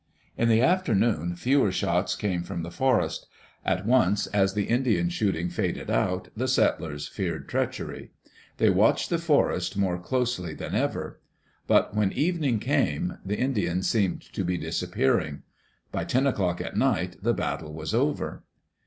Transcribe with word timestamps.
In 0.35 0.49
the 0.49 0.63
afternoon, 0.63 1.35
fewer 1.35 1.71
shots 1.71 2.15
came 2.15 2.41
from 2.41 2.63
the 2.63 2.71
forest 2.71 3.27
At 3.63 3.85
once, 3.85 4.25
as 4.25 4.55
the 4.55 4.63
Indian 4.63 5.09
shooting 5.09 5.47
faded 5.51 5.91
out, 5.91 6.29
the 6.35 6.47
settlers 6.47 7.07
feared 7.07 7.47
treachery. 7.47 8.09
They 8.57 8.71
watched 8.71 9.11
the 9.11 9.19
forest 9.19 9.77
more 9.77 9.99
closely 9.99 10.55
Digitized 10.55 10.57
by 10.57 10.63
CjOOQ 10.63 10.65
IC 10.65 10.69
THE 10.71 10.77
BATTLE 10.77 10.85
OF 10.85 10.89
SEATTLE 10.89 10.89
than 10.89 10.89
ever. 10.89 11.21
But 11.67 11.95
when 11.95 12.11
evening 12.13 12.59
came, 12.59 13.17
the 13.23 13.37
Indians 13.37 13.89
seemed 13.91 14.21
to 14.33 14.43
be 14.43 14.57
disappearing. 14.57 15.43
By 15.91 16.05
ten 16.05 16.25
o'clock 16.25 16.61
at 16.61 16.75
night, 16.75 17.17
the 17.21 17.35
battle 17.35 17.71
was 17.71 17.93
over. 17.93 18.43